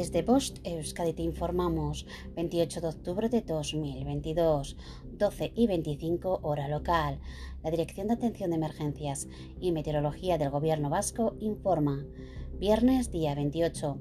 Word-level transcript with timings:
Desde 0.00 0.22
Post 0.22 0.60
Euskadi 0.64 1.12
te 1.12 1.20
informamos 1.20 2.06
28 2.34 2.80
de 2.80 2.88
octubre 2.88 3.28
de 3.28 3.42
2022, 3.42 4.78
12 5.18 5.52
y 5.54 5.66
25 5.66 6.40
hora 6.42 6.68
local. 6.68 7.20
La 7.62 7.70
Dirección 7.70 8.08
de 8.08 8.14
Atención 8.14 8.48
de 8.48 8.56
Emergencias 8.56 9.28
y 9.60 9.72
Meteorología 9.72 10.38
del 10.38 10.48
Gobierno 10.48 10.88
Vasco 10.88 11.36
informa 11.40 12.02
Viernes 12.60 13.10
día 13.10 13.34
28. 13.34 13.96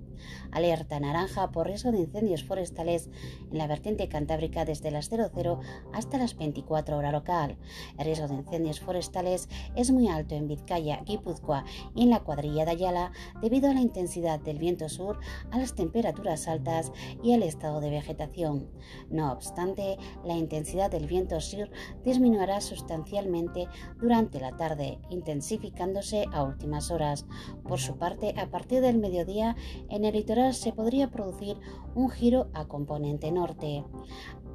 Alerta 0.52 1.00
naranja 1.00 1.50
por 1.52 1.68
riesgo 1.68 1.94
de 1.94 2.00
incendios 2.00 2.44
forestales 2.44 3.10
en 3.50 3.58
la 3.58 3.68
vertiente 3.68 4.10
cantábrica 4.10 4.66
desde 4.66 4.92
las 4.92 5.10
00 5.10 5.62
hasta 5.94 6.18
las 6.18 6.36
24 6.36 6.98
horas 6.98 7.14
local. 7.14 7.58
El 7.98 8.06
riesgo 8.06 8.28
de 8.28 8.36
incendios 8.36 8.82
forestales 8.82 9.48
es 9.78 9.92
muy 9.92 10.10
alto 10.10 10.36
en 10.36 10.50
Vizcaya, 10.50 11.02
Guipúzcoa 11.06 11.64
y 11.96 12.04
en 12.04 12.10
la 12.10 12.20
cuadrilla 12.20 12.66
de 12.66 12.72
Ayala 12.72 13.12
debido 13.42 13.70
a 13.70 13.74
la 13.74 13.80
intensidad 13.80 14.42
del 14.42 14.58
viento 14.58 14.90
sur, 14.90 15.20
a 15.52 15.58
las 15.58 15.74
temperaturas 15.74 16.50
altas 16.50 16.92
y 17.24 17.32
al 17.32 17.44
estado 17.44 17.80
de 17.80 17.92
vegetación. 17.92 18.70
No 19.10 19.32
obstante, 19.32 19.98
la 20.26 20.36
intensidad 20.36 20.92
del 20.92 21.08
viento 21.08 21.40
sur 21.40 21.70
disminuirá 22.04 22.60
sustancialmente 22.60 23.68
durante 24.02 24.42
la 24.42 24.58
tarde, 24.58 25.00
intensificándose 25.10 26.26
a 26.34 26.44
últimas 26.44 26.92
horas. 26.92 27.26
Por 27.64 27.80
su 27.80 27.98
parte, 27.98 28.34
partir 28.50 28.82
del 28.82 28.98
mediodía 28.98 29.56
en 29.90 30.06
el 30.06 30.14
litoral 30.14 30.54
se 30.54 30.74
podría 30.74 31.10
producir 31.10 31.58
un 31.96 32.10
giro 32.10 32.48
a 32.54 32.66
componente 32.66 33.32
norte. 33.32 33.84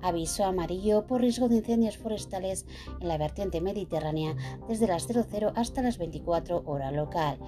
Aviso 0.02 0.44
amarillo 0.44 1.06
por 1.06 1.22
riesgo 1.22 1.48
de 1.48 1.56
incendios 1.56 1.96
forestales 1.96 2.66
en 3.00 3.08
la 3.08 3.16
vertiente 3.16 3.60
mediterránea 3.60 4.36
desde 4.68 4.86
las 4.86 5.06
00 5.06 5.52
hasta 5.56 5.82
las 5.82 5.96
24 5.96 6.62
horas 6.66 6.92
local. 6.92 7.38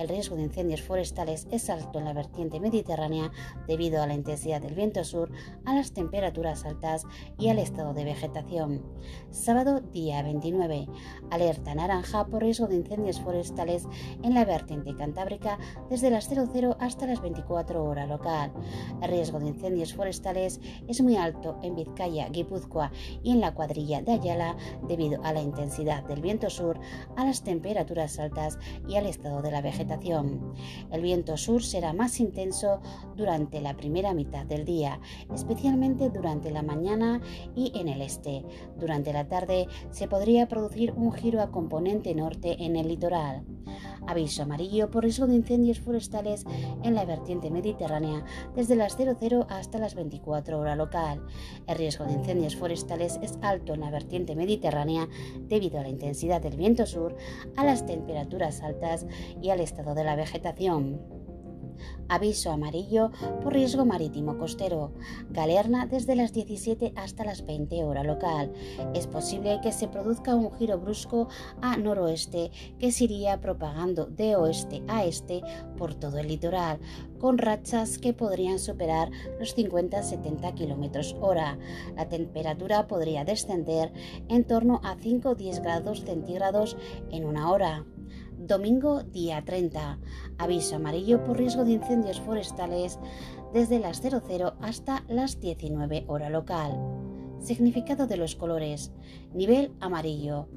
El 0.00 0.08
riesgo 0.08 0.34
de 0.34 0.44
incendios 0.44 0.80
forestales 0.80 1.46
es 1.50 1.68
alto 1.68 1.98
en 1.98 2.06
la 2.06 2.14
vertiente 2.14 2.58
mediterránea 2.58 3.30
debido 3.68 4.02
a 4.02 4.06
la 4.06 4.14
intensidad 4.14 4.62
del 4.62 4.74
viento 4.74 5.04
sur, 5.04 5.30
a 5.66 5.74
las 5.74 5.92
temperaturas 5.92 6.64
altas 6.64 7.04
y 7.38 7.50
al 7.50 7.58
estado 7.58 7.92
de 7.92 8.04
vegetación. 8.04 8.82
Sábado 9.30 9.82
día 9.92 10.22
29. 10.22 10.88
Alerta 11.30 11.74
naranja 11.74 12.24
por 12.28 12.42
riesgo 12.42 12.66
de 12.66 12.76
incendios 12.76 13.20
forestales 13.20 13.86
en 14.22 14.32
la 14.32 14.46
vertiente 14.46 14.96
cantábrica 14.96 15.58
desde 15.90 16.08
las 16.08 16.30
00 16.30 16.78
hasta 16.80 17.06
las 17.06 17.20
24 17.20 17.84
horas 17.84 18.08
local. 18.08 18.54
El 19.02 19.10
riesgo 19.10 19.38
de 19.38 19.48
incendios 19.48 19.92
forestales 19.92 20.62
es 20.88 21.02
muy 21.02 21.18
alto 21.18 21.58
en 21.62 21.76
Vizcaya, 21.76 22.30
Guipúzcoa 22.30 22.90
y 23.22 23.32
en 23.32 23.40
la 23.40 23.52
cuadrilla 23.52 24.00
de 24.00 24.12
Ayala 24.12 24.56
debido 24.88 25.22
a 25.24 25.34
la 25.34 25.42
intensidad 25.42 26.04
del 26.04 26.22
viento 26.22 26.48
sur, 26.48 26.80
a 27.16 27.26
las 27.26 27.42
temperaturas 27.42 28.18
altas 28.18 28.58
y 28.88 28.96
al 28.96 29.04
estado 29.04 29.42
de 29.42 29.50
la 29.50 29.60
vegetación. 29.60 29.89
El 30.90 31.02
viento 31.02 31.36
sur 31.36 31.62
será 31.62 31.92
más 31.92 32.20
intenso 32.20 32.80
durante 33.16 33.60
la 33.60 33.76
primera 33.76 34.14
mitad 34.14 34.46
del 34.46 34.64
día, 34.64 35.00
especialmente 35.34 36.10
durante 36.10 36.50
la 36.50 36.62
mañana 36.62 37.20
y 37.54 37.72
en 37.78 37.88
el 37.88 38.02
este. 38.02 38.44
Durante 38.78 39.12
la 39.12 39.28
tarde 39.28 39.66
se 39.90 40.08
podría 40.08 40.48
producir 40.48 40.92
un 40.92 41.12
giro 41.12 41.40
a 41.40 41.50
componente 41.50 42.14
norte 42.14 42.56
en 42.64 42.76
el 42.76 42.88
litoral. 42.88 43.44
Aviso 44.06 44.42
amarillo 44.42 44.90
por 44.90 45.04
riesgo 45.04 45.26
de 45.26 45.36
incendios 45.36 45.80
forestales 45.80 46.44
en 46.82 46.94
la 46.94 47.04
vertiente 47.04 47.50
mediterránea 47.50 48.24
desde 48.54 48.76
las 48.76 48.96
00 48.96 49.46
hasta 49.48 49.78
las 49.78 49.94
24 49.94 50.58
horas 50.58 50.76
local. 50.76 51.22
El 51.66 51.76
riesgo 51.76 52.04
de 52.04 52.12
incendios 52.12 52.56
forestales 52.56 53.18
es 53.22 53.38
alto 53.42 53.74
en 53.74 53.80
la 53.80 53.90
vertiente 53.90 54.34
mediterránea 54.34 55.08
debido 55.48 55.78
a 55.78 55.82
la 55.82 55.88
intensidad 55.88 56.40
del 56.40 56.56
viento 56.56 56.86
sur, 56.86 57.16
a 57.56 57.64
las 57.64 57.86
temperaturas 57.86 58.62
altas 58.62 59.06
y 59.40 59.50
al 59.50 59.60
estado 59.60 59.94
de 59.94 60.04
la 60.04 60.16
vegetación. 60.16 61.19
Aviso 62.08 62.50
amarillo 62.50 63.10
por 63.42 63.52
riesgo 63.52 63.84
marítimo 63.84 64.36
costero. 64.36 64.92
Galerna 65.30 65.86
desde 65.86 66.16
las 66.16 66.32
17 66.32 66.92
hasta 66.96 67.24
las 67.24 67.46
20 67.46 67.84
hora 67.84 68.02
local. 68.02 68.52
Es 68.94 69.06
posible 69.06 69.60
que 69.62 69.72
se 69.72 69.88
produzca 69.88 70.34
un 70.34 70.52
giro 70.52 70.78
brusco 70.78 71.28
a 71.62 71.76
noroeste 71.76 72.50
que 72.78 72.92
se 72.92 73.04
iría 73.04 73.40
propagando 73.40 74.06
de 74.06 74.36
oeste 74.36 74.82
a 74.88 75.04
este 75.04 75.42
por 75.76 75.94
todo 75.94 76.18
el 76.18 76.28
litoral, 76.28 76.80
con 77.18 77.38
rachas 77.38 77.98
que 77.98 78.12
podrían 78.12 78.58
superar 78.58 79.10
los 79.38 79.56
50-70 79.56 80.54
km 80.54 81.16
hora. 81.20 81.58
La 81.96 82.08
temperatura 82.08 82.86
podría 82.86 83.24
descender 83.24 83.92
en 84.28 84.44
torno 84.44 84.80
a 84.82 84.96
5 84.96 85.30
o 85.30 85.34
10 85.34 85.60
grados 85.60 86.04
centígrados 86.04 86.76
en 87.10 87.24
una 87.24 87.50
hora. 87.50 87.84
Domingo 88.40 89.02
día 89.02 89.44
30. 89.44 89.98
Aviso 90.38 90.76
amarillo 90.76 91.22
por 91.24 91.36
riesgo 91.36 91.66
de 91.66 91.72
incendios 91.72 92.20
forestales 92.22 92.98
desde 93.52 93.78
las 93.78 94.00
00 94.00 94.54
hasta 94.62 95.04
las 95.08 95.40
19 95.40 96.04
hora 96.08 96.30
local. 96.30 96.72
Significado 97.40 98.06
de 98.06 98.16
los 98.16 98.36
colores. 98.36 98.92
Nivel 99.32 99.72
amarillo. 99.80 100.48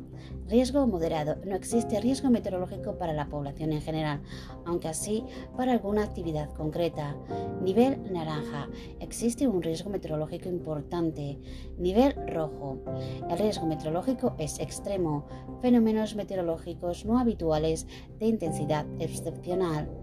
Riesgo 0.47 0.85
moderado. 0.85 1.37
No 1.45 1.55
existe 1.55 1.99
riesgo 2.01 2.29
meteorológico 2.29 2.97
para 2.97 3.13
la 3.13 3.29
población 3.29 3.71
en 3.71 3.81
general, 3.81 4.21
aunque 4.65 4.89
así 4.89 5.23
para 5.55 5.71
alguna 5.71 6.03
actividad 6.03 6.53
concreta. 6.53 7.15
Nivel 7.61 8.11
naranja. 8.11 8.67
Existe 8.99 9.47
un 9.47 9.61
riesgo 9.61 9.89
meteorológico 9.89 10.49
importante. 10.49 11.39
Nivel 11.77 12.13
rojo. 12.27 12.79
El 13.29 13.37
riesgo 13.37 13.65
meteorológico 13.65 14.35
es 14.37 14.59
extremo. 14.59 15.25
Fenómenos 15.61 16.15
meteorológicos 16.15 17.05
no 17.05 17.17
habituales 17.17 17.87
de 18.19 18.27
intensidad 18.27 18.85
excepcional. 18.99 20.02